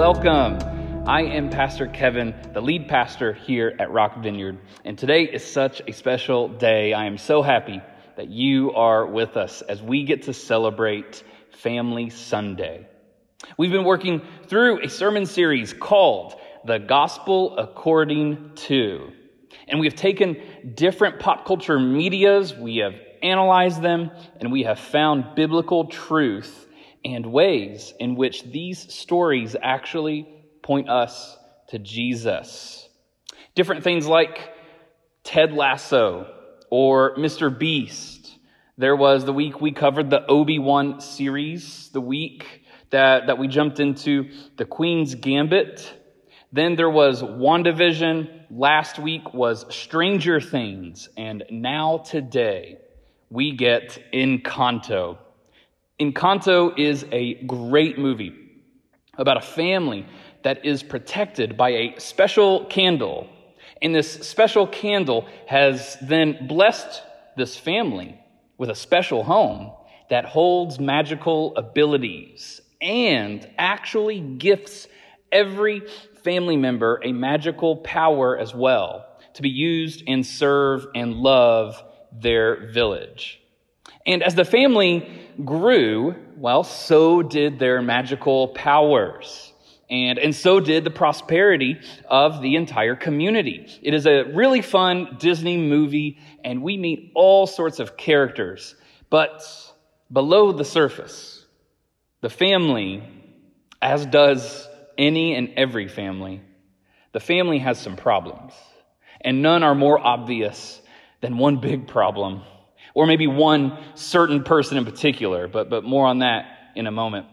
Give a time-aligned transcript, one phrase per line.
[0.00, 0.56] welcome.
[1.06, 5.82] I am Pastor Kevin, the lead pastor here at Rock Vineyard, and today is such
[5.86, 6.94] a special day.
[6.94, 7.82] I am so happy
[8.16, 12.88] that you are with us as we get to celebrate Family Sunday.
[13.58, 19.12] We've been working through a sermon series called The Gospel According to.
[19.68, 20.40] And we have taken
[20.76, 26.68] different pop culture medias, we have analyzed them, and we have found biblical truth
[27.04, 30.28] and ways in which these stories actually
[30.62, 31.36] point us
[31.68, 32.88] to Jesus.
[33.54, 34.52] Different things like
[35.24, 36.32] Ted Lasso
[36.70, 37.56] or Mr.
[37.56, 38.36] Beast.
[38.78, 43.80] There was the week we covered the Obi-Wan series, the week that, that we jumped
[43.80, 45.92] into the Queen's Gambit.
[46.52, 48.46] Then there was WandaVision.
[48.50, 51.08] Last week was Stranger Things.
[51.16, 52.78] And now today
[53.28, 55.18] we get Encanto.
[56.00, 58.34] Encanto is a great movie
[59.18, 60.06] about a family
[60.42, 63.28] that is protected by a special candle.
[63.82, 67.02] And this special candle has then blessed
[67.36, 68.18] this family
[68.56, 69.72] with a special home
[70.08, 74.88] that holds magical abilities and actually gifts
[75.30, 75.82] every
[76.24, 82.68] family member a magical power as well to be used and serve and love their
[82.68, 83.40] village.
[84.06, 85.08] And as the family
[85.44, 89.52] grew, well, so did their magical powers.
[89.90, 93.66] And, and so did the prosperity of the entire community.
[93.82, 98.76] It is a really fun Disney movie, and we meet all sorts of characters.
[99.10, 99.42] But
[100.12, 101.44] below the surface,
[102.20, 103.02] the family,
[103.82, 106.40] as does any and every family,
[107.12, 108.52] the family has some problems.
[109.20, 110.80] And none are more obvious
[111.20, 112.42] than one big problem
[112.94, 117.26] or maybe one certain person in particular, but, but more on that in a moment.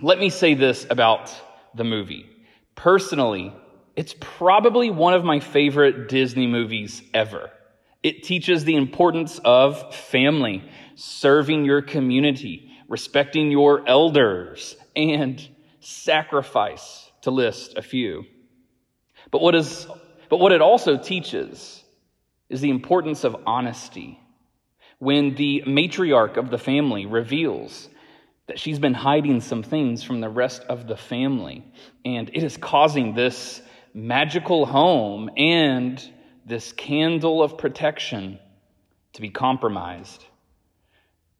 [0.00, 1.34] Let me say this about
[1.74, 2.26] the movie.
[2.74, 3.52] Personally,
[3.94, 7.50] it's probably one of my favorite Disney movies ever.
[8.02, 10.62] It teaches the importance of family,
[10.94, 15.46] serving your community, respecting your elders, and
[15.80, 18.24] sacrifice, to list a few.
[19.30, 19.86] But what, is,
[20.28, 21.82] but what it also teaches
[22.48, 24.20] is the importance of honesty
[24.98, 27.88] when the matriarch of the family reveals
[28.46, 31.64] that she's been hiding some things from the rest of the family.
[32.04, 33.60] And it is causing this
[33.92, 36.02] magical home and
[36.44, 38.38] this candle of protection
[39.14, 40.24] to be compromised.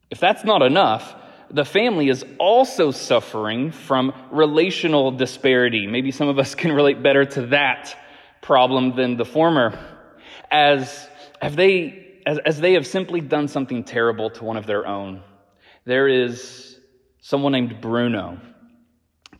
[0.09, 1.15] If that's not enough,
[1.49, 5.87] the family is also suffering from relational disparity.
[5.87, 7.95] Maybe some of us can relate better to that
[8.41, 9.77] problem than the former.
[10.51, 11.07] As
[11.41, 15.23] have they as, as they have simply done something terrible to one of their own.
[15.85, 16.77] There is
[17.21, 18.37] someone named Bruno.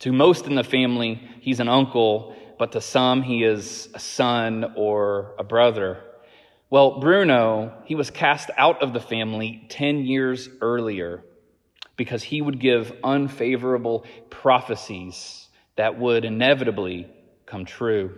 [0.00, 4.72] To most in the family, he's an uncle, but to some, he is a son
[4.74, 5.98] or a brother.
[6.70, 11.22] Well, Bruno, he was cast out of the family 10 years earlier
[11.96, 15.46] because he would give unfavorable prophecies
[15.76, 17.06] that would inevitably
[17.44, 18.16] come true.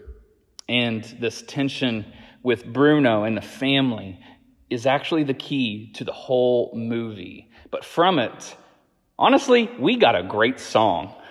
[0.69, 2.07] And this tension
[2.43, 4.21] with Bruno and the family
[4.71, 7.51] is actually the key to the whole movie.
[7.71, 8.57] But from it,
[9.19, 11.15] honestly, we got a great song.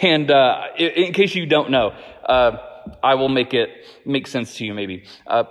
[0.00, 1.92] And uh, in, case you don't know,
[2.24, 2.56] uh,
[3.02, 3.68] I will make it
[4.06, 4.72] make sense to you.
[4.72, 5.44] Maybe, uh,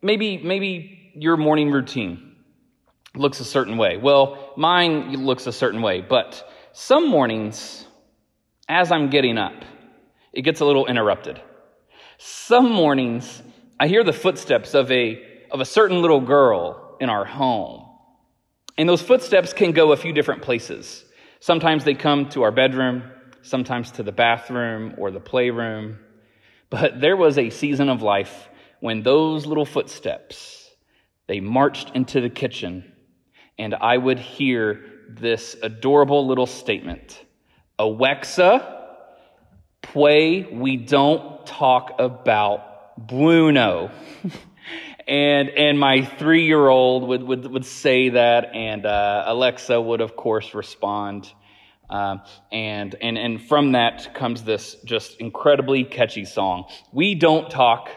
[0.00, 2.36] maybe, maybe your morning routine
[3.16, 3.96] looks a certain way.
[3.96, 6.00] Well, mine looks a certain way.
[6.00, 7.84] But some mornings,
[8.68, 9.64] as I'm getting up,
[10.32, 11.40] it gets a little interrupted.
[12.18, 13.42] Some mornings,
[13.80, 17.86] I hear the footsteps of a of a certain little girl in our home.
[18.76, 21.04] And those footsteps can go a few different places.
[21.38, 23.04] Sometimes they come to our bedroom,
[23.42, 26.00] sometimes to the bathroom or the playroom.
[26.70, 28.48] But there was a season of life
[28.80, 30.68] when those little footsteps,
[31.28, 32.92] they marched into the kitchen
[33.56, 37.24] and I would hear this adorable little statement.
[37.78, 38.88] Awexa,
[39.82, 43.92] pray we don't talk about Bruno.
[45.06, 50.00] And, and my three year old would, would, would say that, and uh, Alexa would,
[50.00, 51.30] of course, respond.
[51.90, 56.64] Um, and, and, and from that comes this just incredibly catchy song.
[56.92, 57.90] We don't talk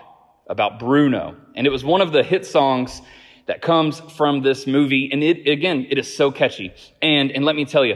[0.47, 1.37] about Bruno.
[1.55, 3.01] And it was one of the hit songs
[3.45, 5.09] that comes from this movie.
[5.11, 6.73] And it, again, it is so catchy.
[7.01, 7.95] And, and let me tell you,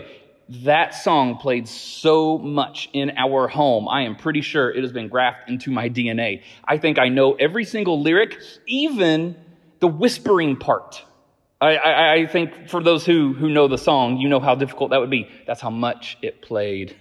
[0.51, 3.87] that song played so much in our home.
[3.87, 6.43] I am pretty sure it has been grafted into my DNA.
[6.65, 8.37] I think I know every single lyric,
[8.67, 9.37] even
[9.79, 11.03] the whispering part.
[11.61, 14.89] I, I, I, think for those who, who know the song, you know how difficult
[14.89, 15.29] that would be.
[15.47, 16.95] That's how much it played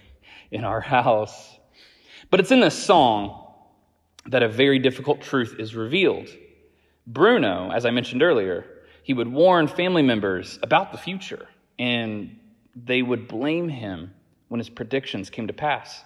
[0.51, 1.57] in our house.
[2.29, 3.53] But it's in this song
[4.27, 6.29] that a very difficult truth is revealed.
[7.05, 8.65] Bruno, as I mentioned earlier,
[9.03, 11.47] he would warn family members about the future,
[11.79, 12.37] and
[12.75, 14.13] they would blame him
[14.47, 16.03] when his predictions came to pass.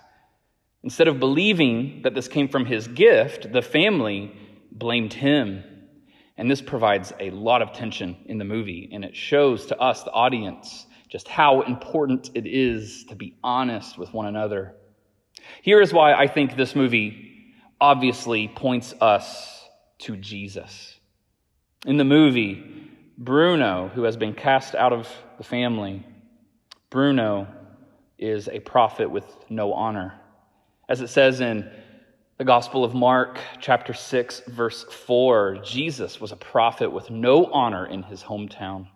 [0.84, 4.32] Instead of believing that this came from his gift, the family
[4.72, 5.64] blamed him.
[6.38, 10.04] And this provides a lot of tension in the movie, and it shows to us,
[10.04, 14.76] the audience, just how important it is to be honest with one another.
[15.62, 19.64] Here is why I think this movie obviously points us
[20.00, 21.00] to Jesus.
[21.86, 25.08] In the movie, Bruno, who has been cast out of
[25.38, 26.06] the family,
[26.90, 27.48] Bruno
[28.18, 30.14] is a prophet with no honor.
[30.88, 31.70] As it says in
[32.38, 37.86] the Gospel of Mark, chapter 6, verse 4, Jesus was a prophet with no honor
[37.86, 38.88] in his hometown.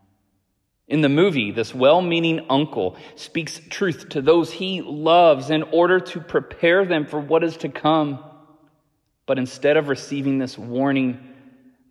[0.88, 6.00] In the movie, this well meaning uncle speaks truth to those he loves in order
[6.00, 8.24] to prepare them for what is to come.
[9.25, 11.19] But instead of receiving this warning,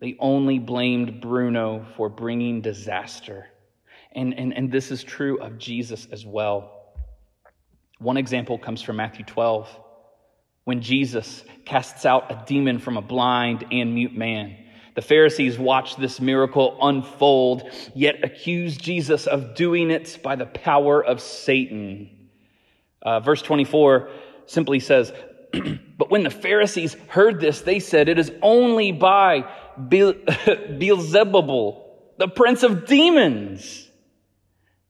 [0.01, 3.47] they only blamed Bruno for bringing disaster.
[4.13, 6.79] And, and, and this is true of Jesus as well.
[7.99, 9.67] One example comes from Matthew 12,
[10.63, 14.55] when Jesus casts out a demon from a blind and mute man.
[14.95, 21.03] The Pharisees watch this miracle unfold, yet accuse Jesus of doing it by the power
[21.03, 22.09] of Satan.
[23.01, 24.09] Uh, verse 24
[24.45, 25.13] simply says,
[25.97, 30.77] But when the Pharisees heard this, they said, It is only by Beelzebubul,
[32.17, 33.88] the prince of demons,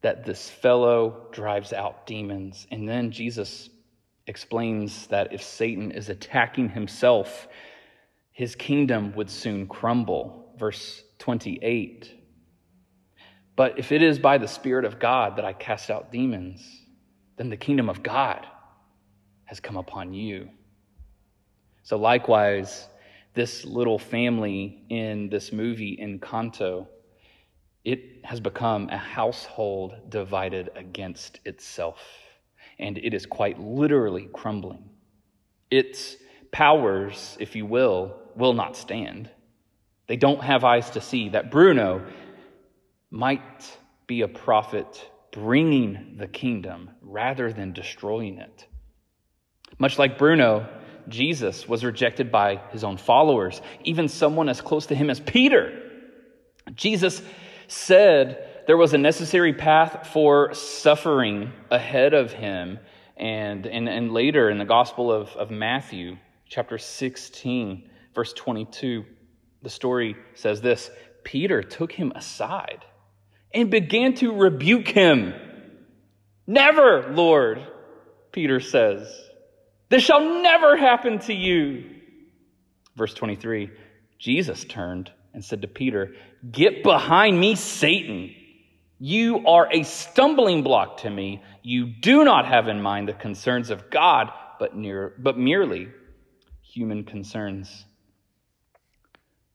[0.02, 2.66] that this fellow drives out demons.
[2.70, 3.68] And then Jesus
[4.26, 7.48] explains that if Satan is attacking himself,
[8.32, 10.54] his kingdom would soon crumble.
[10.58, 12.14] Verse 28.
[13.56, 16.62] But if it is by the Spirit of God that I cast out demons,
[17.36, 18.46] then the kingdom of God
[19.44, 20.48] has come upon you.
[21.82, 22.86] So, likewise,
[23.34, 26.86] this little family in this movie Encanto
[27.84, 32.00] it has become a household divided against itself,
[32.78, 34.90] and it is quite literally crumbling.
[35.70, 36.16] Its
[36.52, 39.30] powers, if you will, will not stand.
[40.06, 42.04] They don't have eyes to see that Bruno
[43.10, 48.66] might be a prophet bringing the kingdom rather than destroying it.
[49.78, 50.68] Much like Bruno,
[51.08, 55.90] Jesus was rejected by his own followers, even someone as close to him as Peter.
[56.74, 57.22] Jesus
[57.70, 62.78] said there was a necessary path for suffering ahead of him.
[63.16, 66.16] And, and, and later in the Gospel of, of Matthew,
[66.48, 69.04] chapter 16, verse 22,
[69.62, 70.90] the story says this
[71.22, 72.84] Peter took him aside
[73.52, 75.34] and began to rebuke him.
[76.46, 77.64] Never, Lord,
[78.32, 79.08] Peter says.
[79.88, 81.90] This shall never happen to you.
[82.96, 83.70] Verse 23
[84.18, 86.14] Jesus turned and said to Peter,
[86.50, 88.34] Get behind me, Satan.
[88.98, 91.42] You are a stumbling block to me.
[91.62, 95.88] You do not have in mind the concerns of God, but, near, but merely
[96.62, 97.86] human concerns.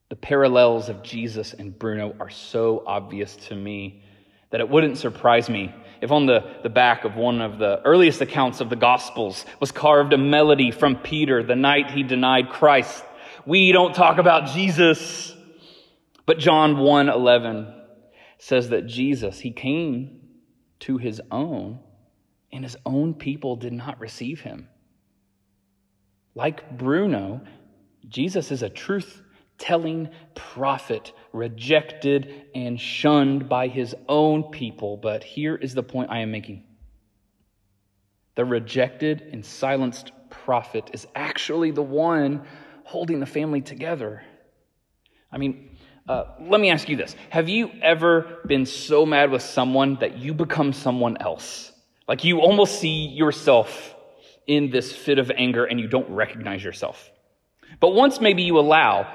[0.10, 4.03] The parallels of Jesus and Bruno are so obvious to me
[4.50, 8.22] that it wouldn't surprise me if on the, the back of one of the earliest
[8.22, 13.03] accounts of the Gospels was carved a melody from Peter the night he denied Christ.
[13.46, 15.35] We don't talk about Jesus.
[16.25, 17.74] But John 1 11
[18.38, 20.22] says that Jesus, he came
[20.82, 21.79] to his own,
[22.51, 24.67] and his own people did not receive him.
[26.34, 27.41] Like Bruno,
[28.08, 29.22] Jesus is a truth
[29.58, 34.98] telling prophet, rejected and shunned by his own people.
[34.98, 36.65] But here is the point I am making
[38.36, 42.46] the rejected and silenced prophet is actually the one
[42.84, 44.24] holding the family together.
[45.32, 45.75] I mean,
[46.08, 50.18] uh, let me ask you this Have you ever been so mad with someone that
[50.18, 51.72] you become someone else?
[52.08, 53.96] Like you almost see yourself
[54.46, 57.10] in this fit of anger and you don't recognize yourself.
[57.80, 59.12] But once maybe you allow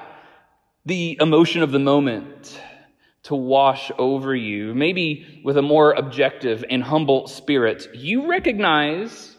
[0.85, 2.59] the emotion of the moment
[3.23, 9.37] to wash over you, maybe with a more objective and humble spirit, you recognize,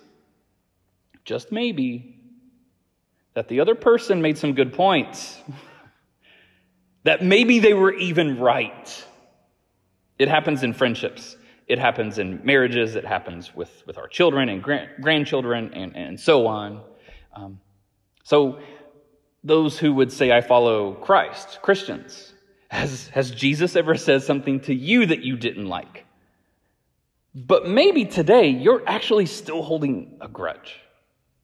[1.24, 2.20] just maybe,
[3.34, 5.38] that the other person made some good points.
[7.04, 9.04] that maybe they were even right.
[10.18, 11.36] It happens in friendships.
[11.66, 12.96] It happens in marriages.
[12.96, 16.82] It happens with, with our children and grand, grandchildren and, and so on.
[17.34, 17.60] Um,
[18.24, 18.60] so,
[19.44, 22.32] those who would say, I follow Christ, Christians,
[22.68, 26.06] has, has Jesus ever said something to you that you didn't like?
[27.34, 30.80] But maybe today you're actually still holding a grudge.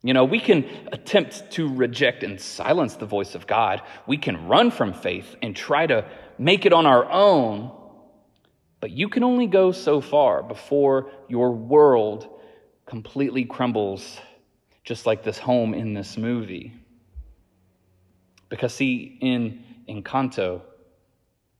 [0.02, 3.82] You know, we can attempt to reject and silence the voice of God.
[4.06, 7.72] We can run from faith and try to make it on our own.
[8.80, 12.28] But you can only go so far before your world
[12.86, 14.20] completely crumbles,
[14.84, 16.74] just like this home in this movie.
[18.48, 20.62] Because, see, in Encanto,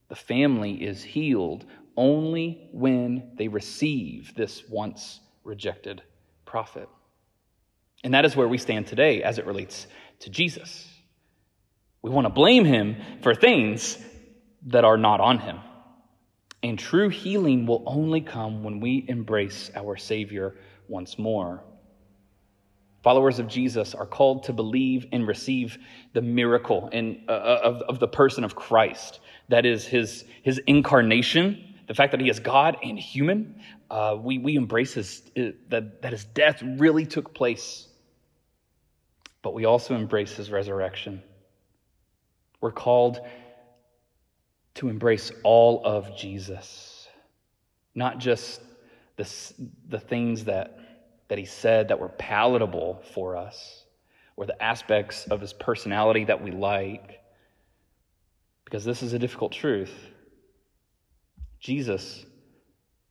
[0.09, 1.67] the family is healed
[1.97, 6.03] only when they receive this once rejected
[6.47, 6.89] prophet.
[8.05, 9.87] And that is where we stand today as it relates
[10.21, 10.87] to Jesus.
[12.03, 13.99] We want to blame him for things
[14.67, 15.59] that are not on him.
[16.63, 20.57] And true healing will only come when we embrace our Savior
[20.89, 21.63] once more.
[23.03, 25.79] Followers of Jesus are called to believe and receive
[26.13, 29.21] the miracle in, uh, uh, of, of the person of Christ.
[29.49, 33.63] That is his, his incarnation, the fact that he is God and human.
[33.91, 37.88] Uh, we, we embrace his, uh, that, that his death really took place.
[39.43, 41.23] But we also embrace his resurrection.
[42.61, 43.21] We're called
[44.75, 47.09] to embrace all of Jesus,
[47.95, 48.61] not just
[49.17, 49.29] the,
[49.89, 50.79] the things that,
[51.29, 53.85] that he said that were palatable for us
[54.37, 57.21] or the aspects of his personality that we like,
[58.65, 59.93] because this is a difficult truth.
[61.59, 62.25] Jesus,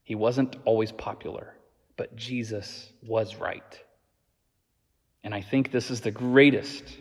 [0.03, 1.53] he wasn't always popular,
[1.97, 3.83] but Jesus was right.
[5.27, 6.99] And I think this is the greatest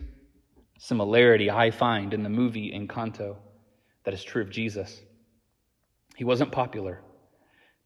[0.81, 3.37] similarity I find in the movie Encanto
[4.03, 5.01] that is true of Jesus.
[6.17, 7.03] He wasn't popular.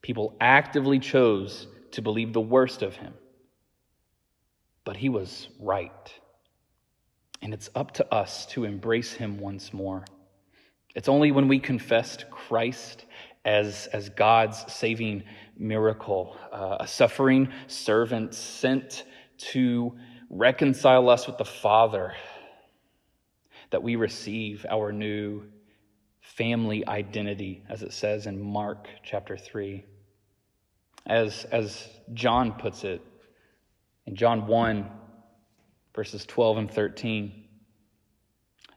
[0.00, 3.12] People actively chose to believe the worst of him.
[4.84, 6.10] But he was right.
[7.42, 10.06] And it's up to us to embrace him once more.
[10.94, 13.04] It's only when we confessed Christ
[13.44, 15.22] as, as God's saving
[15.58, 19.04] miracle, uh, a suffering servant sent
[19.36, 19.98] to
[20.30, 22.14] reconcile us with the Father,
[23.70, 25.42] that we receive our new
[26.20, 29.84] family identity, as it says in Mark chapter 3.
[31.06, 33.02] As, as John puts it
[34.06, 34.88] in John 1,
[35.94, 37.44] verses 12 and 13.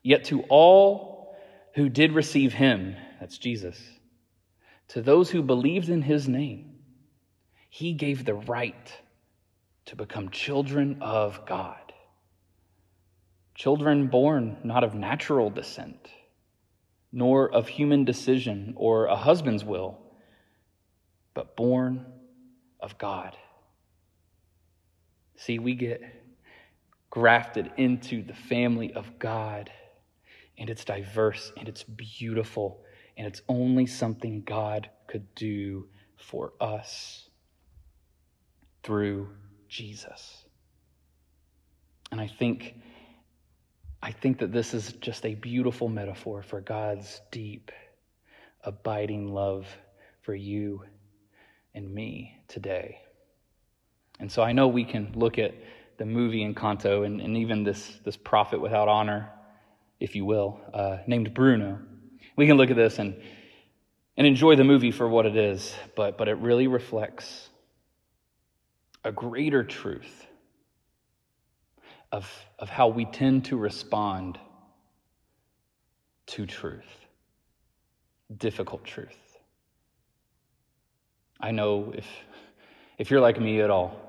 [0.01, 1.35] Yet to all
[1.75, 3.79] who did receive him, that's Jesus,
[4.89, 6.75] to those who believed in his name,
[7.69, 8.93] he gave the right
[9.85, 11.93] to become children of God.
[13.55, 16.09] Children born not of natural descent
[17.13, 19.99] nor of human decision or a husband's will,
[21.35, 22.05] but born
[22.79, 23.37] of God.
[25.37, 26.01] See, we get
[27.11, 29.69] grafted into the family of God,
[30.57, 32.81] and it's diverse and it's beautiful,
[33.15, 35.87] and it's only something God could do
[36.17, 37.29] for us
[38.81, 39.29] through
[39.73, 40.45] Jesus.
[42.11, 42.75] And I think
[44.03, 47.71] I think that this is just a beautiful metaphor for God's deep,
[48.63, 49.65] abiding love
[50.21, 50.83] for you
[51.73, 52.99] and me today.
[54.19, 55.55] And so I know we can look at
[55.97, 59.29] the movie Encanto and, and even this, this prophet without honor,
[60.01, 61.79] if you will, uh, named Bruno.
[62.35, 63.15] We can look at this and,
[64.17, 67.49] and enjoy the movie for what it is, but, but it really reflects
[69.03, 70.27] a greater truth
[72.11, 72.29] of,
[72.59, 74.37] of how we tend to respond
[76.27, 77.07] to truth,
[78.37, 79.17] difficult truth.
[81.39, 82.07] I know if,
[82.97, 83.99] if you're like me at all,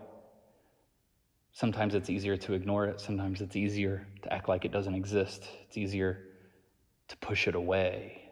[1.53, 5.49] sometimes it's easier to ignore it, sometimes it's easier to act like it doesn't exist,
[5.67, 6.21] it's easier
[7.09, 8.23] to push it away.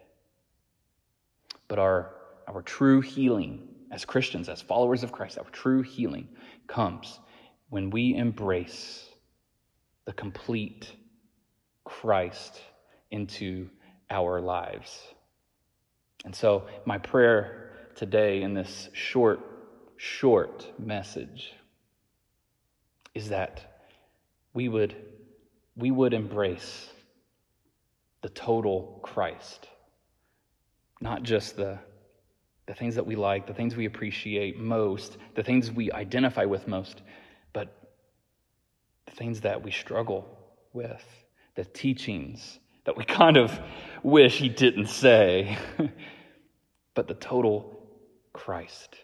[1.67, 2.13] But our,
[2.47, 6.27] our true healing as Christians, as followers of Christ, our true healing
[6.67, 7.19] comes
[7.69, 9.05] when we embrace
[10.05, 10.91] the complete
[11.83, 12.61] Christ
[13.11, 13.69] into
[14.09, 15.01] our lives.
[16.25, 19.39] And so, my prayer today in this short,
[19.97, 21.53] short message
[23.13, 23.81] is that
[24.53, 24.95] we would,
[25.75, 26.89] we would embrace
[28.21, 29.67] the total Christ,
[31.01, 31.79] not just the,
[32.65, 36.67] the things that we like, the things we appreciate most, the things we identify with
[36.67, 37.01] most,
[37.51, 37.75] but
[39.05, 40.25] the things that we struggle
[40.71, 41.03] with,
[41.55, 43.59] the teachings that we kind of
[44.01, 45.57] wish he didn't say,
[46.93, 47.79] but the total
[48.31, 48.95] Christ.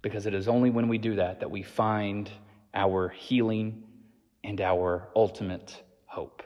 [0.00, 2.30] Because it is only when we do that that we find
[2.72, 3.82] our healing
[4.44, 6.42] and our ultimate hope.